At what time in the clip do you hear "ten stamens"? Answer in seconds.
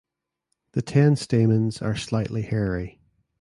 0.81-1.79